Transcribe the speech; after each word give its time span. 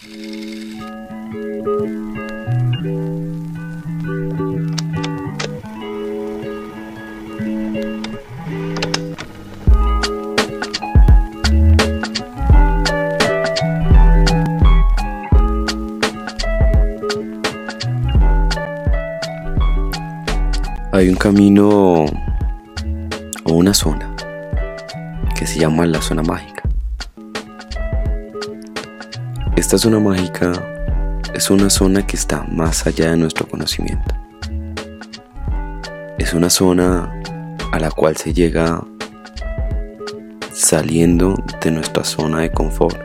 Hay 0.00 0.10
un 21.08 21.16
camino 21.16 22.04
o 23.44 23.52
una 23.52 23.74
zona 23.74 24.14
que 25.36 25.44
se 25.46 25.58
llama 25.58 25.86
la 25.86 26.00
zona 26.00 26.22
mágica. 26.22 26.57
Esta 29.68 29.76
zona 29.76 30.00
mágica 30.00 30.50
es 31.34 31.50
una 31.50 31.68
zona 31.68 32.06
que 32.06 32.16
está 32.16 32.42
más 32.44 32.86
allá 32.86 33.10
de 33.10 33.18
nuestro 33.18 33.46
conocimiento. 33.46 34.14
Es 36.16 36.32
una 36.32 36.48
zona 36.48 37.12
a 37.70 37.78
la 37.78 37.90
cual 37.90 38.16
se 38.16 38.32
llega 38.32 38.82
saliendo 40.54 41.36
de 41.60 41.70
nuestra 41.70 42.02
zona 42.02 42.40
de 42.40 42.50
confort, 42.50 42.98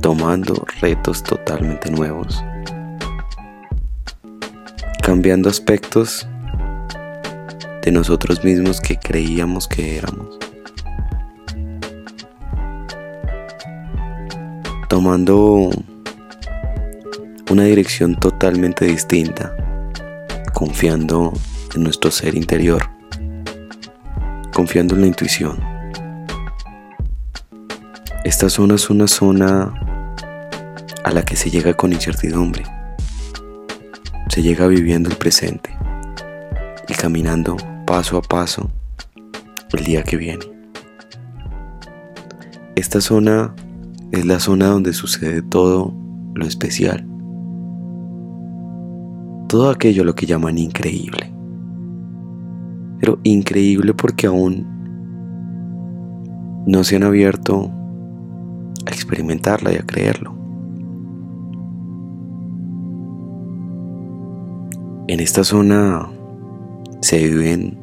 tomando 0.00 0.64
retos 0.80 1.24
totalmente 1.24 1.90
nuevos 1.90 2.40
cambiando 5.02 5.50
aspectos 5.50 6.28
de 7.82 7.90
nosotros 7.90 8.44
mismos 8.44 8.80
que 8.80 8.96
creíamos 9.00 9.66
que 9.66 9.98
éramos. 9.98 10.41
Tomando 14.92 15.70
una 17.50 17.64
dirección 17.64 18.14
totalmente 18.20 18.84
distinta, 18.84 19.56
confiando 20.52 21.32
en 21.74 21.82
nuestro 21.82 22.10
ser 22.10 22.34
interior, 22.34 22.82
confiando 24.52 24.94
en 24.94 25.00
la 25.00 25.06
intuición. 25.06 25.58
Esta 28.22 28.50
zona 28.50 28.74
es 28.74 28.90
una 28.90 29.08
zona 29.08 29.72
a 31.04 31.10
la 31.10 31.24
que 31.24 31.36
se 31.36 31.48
llega 31.48 31.72
con 31.72 31.94
incertidumbre 31.94 32.64
se 34.28 34.42
llega 34.42 34.66
viviendo 34.66 35.08
el 35.08 35.16
presente 35.16 35.74
y 36.86 36.92
caminando 36.92 37.56
paso 37.86 38.18
a 38.18 38.22
paso 38.22 38.70
el 39.72 39.84
día 39.84 40.02
que 40.02 40.18
viene. 40.18 40.44
Esta 42.74 43.00
zona 43.00 43.54
es 44.12 44.26
la 44.26 44.38
zona 44.38 44.68
donde 44.68 44.92
sucede 44.92 45.40
todo 45.42 45.94
lo 46.34 46.46
especial, 46.46 47.06
todo 49.48 49.70
aquello 49.70 50.04
lo 50.04 50.14
que 50.14 50.26
llaman 50.26 50.58
increíble. 50.58 51.32
Pero 53.00 53.18
increíble 53.24 53.94
porque 53.94 54.26
aún 54.26 54.66
no 56.66 56.84
se 56.84 56.96
han 56.96 57.02
abierto 57.02 57.70
a 58.86 58.90
experimentarla 58.90 59.72
y 59.72 59.76
a 59.76 59.82
creerlo. 59.82 60.34
En 65.08 65.20
esta 65.20 65.42
zona 65.42 66.08
se 67.00 67.18
viven 67.18 67.78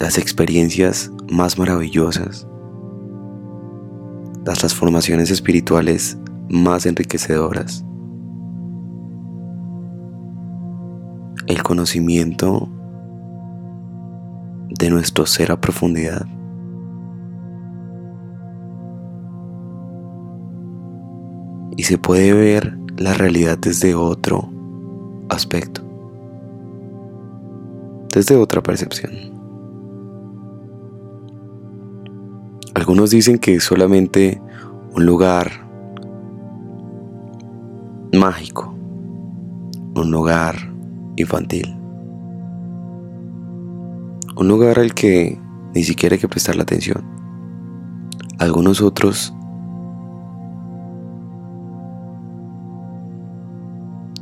las 0.00 0.18
experiencias 0.18 1.12
más 1.30 1.58
maravillosas, 1.58 2.46
las 4.44 4.58
transformaciones 4.58 5.30
espirituales 5.30 6.18
más 6.48 6.86
enriquecedoras, 6.86 7.84
el 11.46 11.62
conocimiento 11.62 12.68
de 14.68 14.90
nuestro 14.90 15.26
ser 15.26 15.52
a 15.52 15.60
profundidad. 15.60 16.26
Y 21.76 21.82
se 21.82 21.98
puede 21.98 22.32
ver 22.32 22.78
la 22.96 23.14
realidad 23.14 23.58
desde 23.58 23.94
otro 23.94 24.48
aspecto, 25.28 25.82
desde 28.14 28.36
otra 28.36 28.62
percepción. 28.62 29.33
Algunos 32.74 33.10
dicen 33.10 33.38
que 33.38 33.54
es 33.54 33.64
solamente 33.64 34.42
un 34.96 35.06
lugar 35.06 35.50
mágico, 38.12 38.74
un 39.94 40.10
lugar 40.10 40.56
infantil, 41.16 41.76
un 44.36 44.48
lugar 44.48 44.80
al 44.80 44.92
que 44.92 45.38
ni 45.72 45.84
siquiera 45.84 46.14
hay 46.14 46.20
que 46.20 46.28
prestarle 46.28 46.62
atención. 46.62 47.04
Algunos 48.38 48.80
otros 48.80 49.32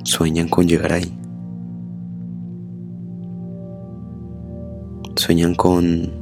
sueñan 0.04 0.48
con 0.48 0.66
llegar 0.66 0.92
ahí. 0.92 1.18
Sueñan 5.16 5.54
con 5.54 6.21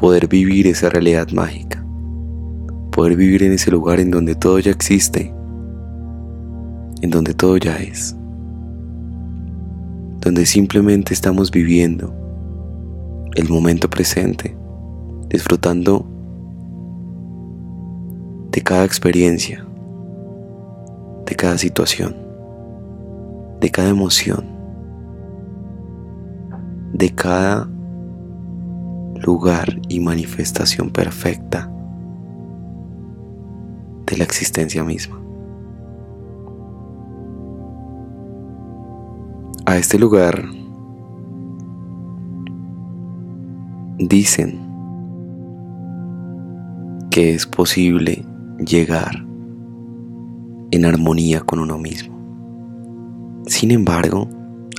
poder 0.00 0.26
vivir 0.26 0.66
esa 0.66 0.88
realidad 0.88 1.28
mágica, 1.30 1.84
poder 2.90 3.16
vivir 3.16 3.42
en 3.42 3.52
ese 3.52 3.70
lugar 3.70 4.00
en 4.00 4.10
donde 4.10 4.34
todo 4.34 4.58
ya 4.58 4.70
existe, 4.70 5.32
en 7.02 7.10
donde 7.10 7.34
todo 7.34 7.56
ya 7.58 7.76
es, 7.76 8.16
donde 10.20 10.46
simplemente 10.46 11.12
estamos 11.12 11.50
viviendo 11.50 12.14
el 13.36 13.48
momento 13.48 13.90
presente, 13.90 14.56
disfrutando 15.28 16.06
de 18.50 18.60
cada 18.62 18.84
experiencia, 18.84 19.64
de 21.26 21.36
cada 21.36 21.58
situación 21.58 22.30
de 23.60 23.70
cada 23.70 23.90
emoción, 23.90 24.46
de 26.94 27.10
cada 27.10 27.68
lugar 29.22 29.80
y 29.88 30.00
manifestación 30.00 30.90
perfecta 30.90 31.70
de 34.06 34.16
la 34.16 34.24
existencia 34.24 34.82
misma. 34.84 35.20
A 39.66 39.76
este 39.76 39.98
lugar 39.98 40.44
dicen 43.98 44.58
que 47.10 47.34
es 47.34 47.46
posible 47.46 48.24
llegar 48.58 49.24
en 50.70 50.84
armonía 50.84 51.40
con 51.40 51.58
uno 51.58 51.78
mismo. 51.78 52.18
Sin 53.46 53.70
embargo, 53.70 54.28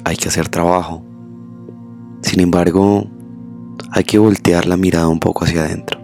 hay 0.04 0.16
que 0.16 0.30
hacer 0.30 0.50
trabajo. 0.50 1.04
Sin 2.22 2.40
embargo, 2.40 3.08
hay 3.90 4.04
que 4.04 4.20
voltear 4.20 4.68
la 4.68 4.78
mirada 4.78 5.08
un 5.08 5.20
poco 5.20 5.46
hacia 5.46 5.66
adentro. 5.66 6.00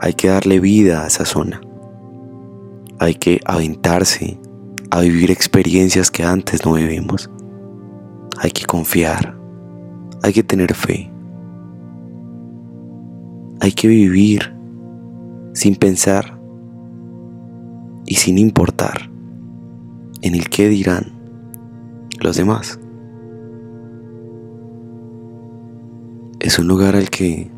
Hay 0.00 0.12
que 0.12 0.28
darle 0.28 0.60
vida 0.60 1.02
a 1.02 1.06
esa 1.06 1.24
zona. 1.24 1.60
Hay 2.98 3.14
que 3.14 3.40
aventarse 3.44 4.38
a 4.90 5.00
vivir 5.00 5.30
experiencias 5.30 6.10
que 6.10 6.24
antes 6.24 6.64
no 6.64 6.74
vivimos. 6.74 7.30
Hay 8.38 8.50
que 8.50 8.66
confiar. 8.66 9.36
Hay 10.22 10.32
que 10.32 10.42
tener 10.42 10.74
fe. 10.74 11.10
Hay 13.60 13.72
que 13.72 13.88
vivir 13.88 14.54
sin 15.54 15.76
pensar 15.76 16.38
y 18.06 18.16
sin 18.16 18.38
importar 18.38 19.08
en 20.22 20.34
el 20.34 20.48
qué 20.48 20.68
dirán 20.68 21.12
los 22.20 22.36
demás. 22.36 22.78
Es 26.44 26.58
un 26.58 26.68
lugar 26.68 26.94
al 26.94 27.08
que 27.08 27.50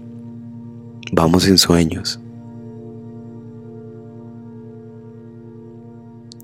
vamos 1.10 1.48
en 1.48 1.58
sueños 1.58 2.20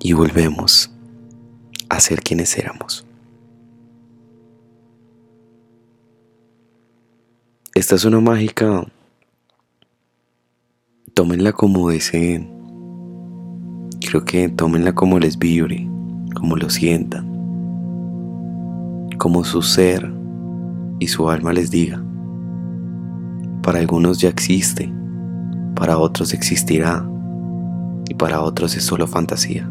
y 0.01 0.11
volvemos 0.11 0.91
a 1.87 2.01
ser 2.01 2.21
quienes 2.21 2.57
éramos. 2.57 3.05
Esta 7.75 7.97
zona 7.97 8.19
mágica, 8.19 8.87
tómenla 11.13 11.53
como 11.53 11.91
deseen. 11.91 12.51
Creo 14.05 14.25
que 14.25 14.49
tómenla 14.49 14.93
como 14.93 15.17
les 15.17 15.39
vibre, 15.39 15.87
como 16.35 16.57
lo 16.57 16.69
sientan 16.69 17.31
como 19.17 19.45
su 19.45 19.61
ser 19.61 20.11
y 20.99 21.07
su 21.07 21.29
alma 21.29 21.53
les 21.53 21.71
diga. 21.71 22.03
Para 23.63 23.79
algunos 23.79 24.19
ya 24.19 24.27
existe, 24.27 24.91
para 25.73 25.97
otros 25.97 26.33
existirá 26.33 27.07
y 28.09 28.13
para 28.13 28.41
otros 28.41 28.75
es 28.75 28.83
solo 28.83 29.07
fantasía. 29.07 29.69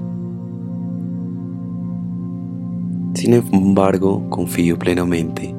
Sin 3.13 3.35
embargo, 3.35 4.27
confío 4.31 4.79
plenamente 4.79 5.55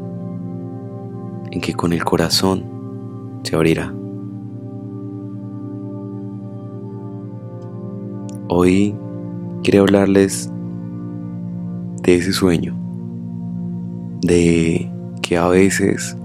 en 1.52 1.62
que 1.62 1.74
con 1.74 1.94
el 1.94 2.04
corazón 2.04 2.66
se 3.44 3.56
abrirá. 3.56 3.94
Hoy 8.50 8.96
quiero 9.62 9.84
hablarles 9.84 10.52
de 12.02 12.16
ese 12.16 12.34
sueño, 12.34 12.76
de 14.24 14.92
que 15.22 15.38
a 15.38 15.48
veces 15.48 16.18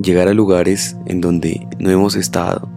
llegar 0.00 0.28
a 0.28 0.34
lugares 0.34 0.96
en 1.06 1.20
donde 1.20 1.66
no 1.78 1.90
hemos 1.90 2.16
estado, 2.16 2.68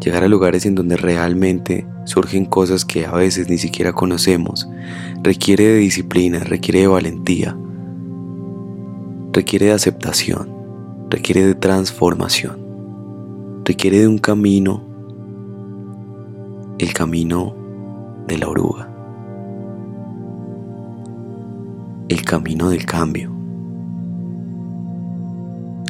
llegar 0.00 0.24
a 0.24 0.28
lugares 0.28 0.66
en 0.66 0.74
donde 0.74 0.96
realmente 0.96 1.86
surgen 2.04 2.44
cosas 2.44 2.84
que 2.84 3.06
a 3.06 3.12
veces 3.12 3.48
ni 3.48 3.58
siquiera 3.58 3.92
conocemos, 3.92 4.68
requiere 5.22 5.64
de 5.64 5.76
disciplina, 5.76 6.40
requiere 6.40 6.80
de 6.80 6.86
valentía, 6.86 7.56
requiere 9.32 9.66
de 9.66 9.72
aceptación, 9.72 10.48
requiere 11.10 11.46
de 11.46 11.54
transformación, 11.54 13.62
requiere 13.64 14.00
de 14.00 14.08
un 14.08 14.18
camino, 14.18 14.82
el 16.78 16.92
camino 16.92 17.54
de 18.26 18.38
la 18.38 18.48
oruga, 18.48 18.88
el 22.08 22.22
camino 22.22 22.70
del 22.70 22.86
cambio, 22.86 23.37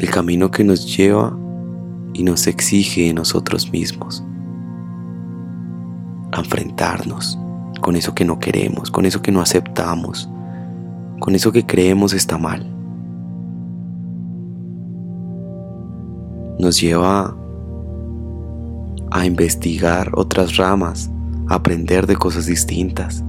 el 0.00 0.10
camino 0.10 0.50
que 0.50 0.64
nos 0.64 0.96
lleva 0.96 1.36
y 2.14 2.22
nos 2.22 2.46
exige 2.46 3.06
de 3.06 3.14
nosotros 3.14 3.70
mismos 3.70 4.22
enfrentarnos 6.32 7.38
con 7.80 7.96
eso 7.96 8.14
que 8.14 8.24
no 8.24 8.38
queremos, 8.38 8.90
con 8.90 9.06
eso 9.06 9.22
que 9.22 9.32
no 9.32 9.40
aceptamos, 9.40 10.28
con 11.20 11.34
eso 11.34 11.52
que 11.52 11.64
creemos 11.64 12.12
está 12.12 12.38
mal. 12.38 12.66
Nos 16.58 16.80
lleva 16.80 17.36
a 19.10 19.24
investigar 19.24 20.10
otras 20.14 20.56
ramas, 20.56 21.10
a 21.48 21.54
aprender 21.54 22.06
de 22.06 22.16
cosas 22.16 22.46
distintas, 22.46 23.24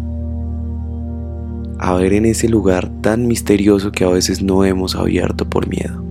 a 1.77 1.93
ver 1.93 2.13
en 2.13 2.25
ese 2.25 2.49
lugar 2.49 2.89
tan 3.01 3.27
misterioso 3.27 3.91
que 3.91 4.03
a 4.03 4.09
veces 4.09 4.41
no 4.41 4.65
hemos 4.65 4.95
abierto 4.95 5.49
por 5.49 5.67
miedo. 5.67 6.08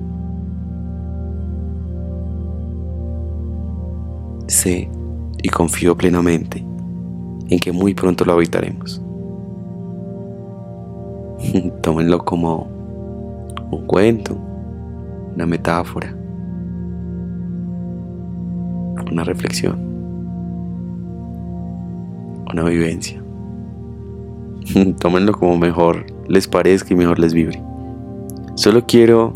Y 4.66 5.48
confío 5.50 5.96
plenamente 5.96 6.64
en 7.48 7.58
que 7.60 7.70
muy 7.70 7.94
pronto 7.94 8.24
lo 8.24 8.32
habitaremos. 8.32 9.00
Tómenlo 11.82 12.24
como 12.24 12.68
un 13.70 13.86
cuento, 13.86 14.36
una 15.34 15.46
metáfora, 15.46 16.12
una 19.10 19.22
reflexión, 19.22 19.78
una 22.52 22.64
vivencia. 22.64 23.22
Tómenlo 24.98 25.32
como 25.32 25.56
mejor 25.56 26.04
les 26.26 26.48
parezca 26.48 26.92
y 26.94 26.96
mejor 26.96 27.20
les 27.20 27.32
vibre. 27.32 27.62
Solo 28.56 28.84
quiero 28.86 29.32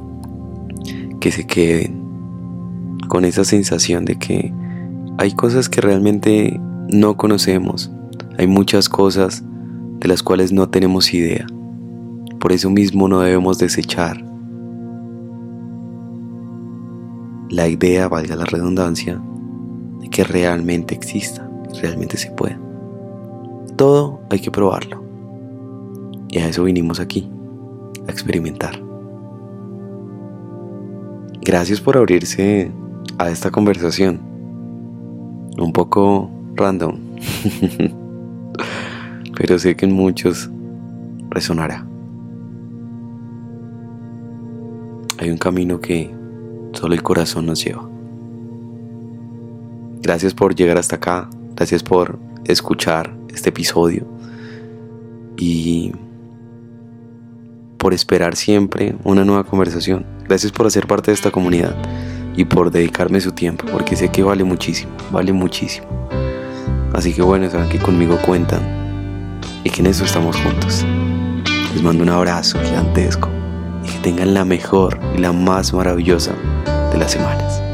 que 1.21 1.31
se 1.31 1.47
queden 1.47 2.03
con 3.07 3.25
esa 3.25 3.45
sensación 3.45 4.05
de 4.05 4.17
que 4.17 4.53
hay 5.23 5.33
cosas 5.33 5.69
que 5.69 5.81
realmente 5.81 6.61
no 6.89 7.17
conocemos 7.17 7.91
hay 8.39 8.47
muchas 8.47 8.89
cosas 8.89 9.45
de 10.01 10.09
las 10.09 10.23
cuales 10.23 10.53
no 10.53 10.69
tenemos 10.69 11.13
idea. 11.13 11.47
Por 12.41 12.53
eso 12.53 12.71
mismo 12.71 13.09
no 13.09 13.21
debemos 13.21 13.59
desechar 13.59 14.25
la 17.51 17.69
idea, 17.69 18.09
valga 18.09 18.35
la 18.35 18.47
redundancia, 18.47 19.23
de 20.01 20.09
que 20.09 20.25
realmente 20.25 20.95
exista, 20.95 21.49
realmente 21.81 22.17
se 22.17 22.31
pueda. 22.31 22.59
Todo 23.77 24.21
hay 24.31 24.41
que 24.41 24.51
probarlo. 24.51 25.05
Y 26.31 26.39
a 26.39 26.49
eso 26.49 26.65
vinimos 26.65 26.99
aquí, 26.99 27.31
a 28.09 28.11
experimentar. 28.11 28.83
Gracias 31.43 31.81
por 31.81 31.99
abrirse 31.99 32.73
a 33.19 33.29
esta 33.29 33.51
conversación. 33.51 34.32
Un 35.59 35.73
poco 35.73 36.31
random. 36.55 36.99
pero 39.37 39.59
sé 39.59 39.75
que 39.77 39.87
en 39.87 39.93
muchos 39.93 40.51
resonará. 41.31 41.87
Hay 45.19 45.31
un 45.31 45.39
camino 45.39 45.81
que 45.81 46.11
solo 46.73 46.95
el 46.95 47.03
corazón 47.03 47.47
nos 47.47 47.65
lleva. 47.65 47.89
Gracias 50.03 50.35
por 50.35 50.55
llegar 50.55 50.79
hasta 50.79 50.97
acá, 50.97 51.31
gracias 51.55 51.83
por 51.83 52.19
escuchar 52.45 53.15
este 53.33 53.51
episodio 53.51 54.05
y 55.37 55.93
por 57.79 57.95
esperar 57.95 58.37
siempre 58.37 58.97
una 59.05 59.25
nueva 59.25 59.45
conversación. 59.45 60.05
Gracias 60.29 60.51
por 60.53 60.67
hacer 60.67 60.87
parte 60.87 61.11
de 61.11 61.15
esta 61.15 61.31
comunidad 61.31 61.75
y 62.35 62.45
por 62.45 62.71
dedicarme 62.71 63.21
su 63.21 63.33
tiempo, 63.33 63.67
porque 63.71 63.97
sé 63.97 64.11
que 64.11 64.23
vale 64.23 64.45
muchísimo, 64.45 64.93
vale 65.11 65.33
muchísimo. 65.33 65.87
Así 66.93 67.13
que 67.13 67.23
bueno, 67.23 67.49
saben 67.51 67.69
que 67.69 67.79
conmigo 67.79 68.19
cuentan 68.25 68.61
y 69.65 69.71
que 69.71 69.81
en 69.81 69.87
eso 69.87 70.05
estamos 70.05 70.37
juntos. 70.37 70.85
Les 71.73 71.83
mando 71.83 72.03
un 72.03 72.11
abrazo 72.11 72.59
gigantesco 72.63 73.29
y 73.85 73.89
que 73.89 73.99
tengan 73.99 74.35
la 74.35 74.45
mejor 74.45 74.99
y 75.17 75.19
la 75.19 75.33
más 75.33 75.73
maravillosa 75.73 76.33
de 76.93 76.99
las 76.99 77.13
semanas. 77.13 77.72